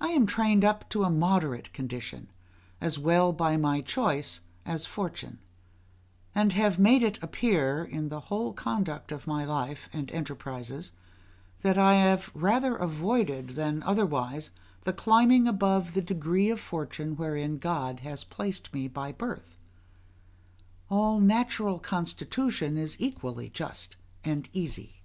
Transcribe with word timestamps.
I 0.00 0.08
am 0.12 0.24
trained 0.24 0.64
up 0.64 0.88
to 0.88 1.04
a 1.04 1.10
moderate 1.10 1.70
condition, 1.74 2.30
as 2.80 2.98
well 2.98 3.30
by 3.34 3.58
my 3.58 3.82
choice 3.82 4.40
as 4.64 4.86
fortune; 4.86 5.38
and 6.34 6.54
have 6.54 6.78
made 6.78 7.02
it 7.02 7.22
appear, 7.22 7.84
in 7.84 8.08
the 8.08 8.20
whole 8.32 8.54
conduct 8.54 9.12
of 9.12 9.26
my 9.26 9.44
life 9.44 9.90
and 9.92 10.10
enterprises, 10.12 10.92
that 11.60 11.76
I 11.76 11.96
have 11.96 12.30
rather 12.32 12.74
avoided 12.74 13.50
than 13.50 13.82
otherwise 13.82 14.52
the 14.84 14.94
climbing 14.94 15.46
above 15.46 15.92
the 15.92 16.00
degree 16.00 16.48
of 16.48 16.58
fortune 16.58 17.16
wherein 17.16 17.58
God 17.58 18.00
has 18.00 18.24
placed 18.24 18.72
me 18.72 18.88
by 18.88 19.08
my 19.08 19.12
birth; 19.12 19.58
all 20.88 21.20
natural 21.20 21.78
constitution 21.78 22.78
is 22.78 22.96
equally 22.98 23.50
just 23.50 23.96
and 24.24 24.48
easy. 24.54 25.02